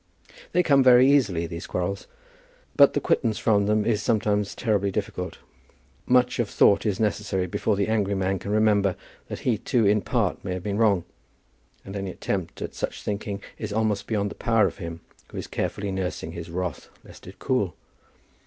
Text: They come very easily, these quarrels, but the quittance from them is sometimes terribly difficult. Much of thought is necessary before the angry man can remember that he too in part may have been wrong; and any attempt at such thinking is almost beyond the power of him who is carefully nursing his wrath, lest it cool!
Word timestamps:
They 0.51 0.63
come 0.63 0.81
very 0.81 1.07
easily, 1.11 1.45
these 1.45 1.67
quarrels, 1.67 2.07
but 2.75 2.93
the 2.95 2.99
quittance 2.99 3.37
from 3.37 3.67
them 3.67 3.85
is 3.85 4.01
sometimes 4.01 4.55
terribly 4.55 4.89
difficult. 4.89 5.37
Much 6.07 6.39
of 6.39 6.49
thought 6.49 6.87
is 6.87 6.99
necessary 6.99 7.45
before 7.45 7.75
the 7.75 7.87
angry 7.87 8.15
man 8.15 8.39
can 8.39 8.49
remember 8.49 8.95
that 9.27 9.41
he 9.41 9.59
too 9.59 9.85
in 9.85 10.01
part 10.01 10.43
may 10.43 10.53
have 10.53 10.63
been 10.63 10.79
wrong; 10.79 11.03
and 11.85 11.95
any 11.95 12.09
attempt 12.09 12.63
at 12.63 12.73
such 12.73 13.03
thinking 13.03 13.43
is 13.59 13.71
almost 13.71 14.07
beyond 14.07 14.31
the 14.31 14.33
power 14.33 14.65
of 14.65 14.79
him 14.79 15.01
who 15.31 15.37
is 15.37 15.45
carefully 15.45 15.91
nursing 15.91 16.31
his 16.31 16.49
wrath, 16.49 16.89
lest 17.03 17.27
it 17.27 17.37
cool! 17.37 17.75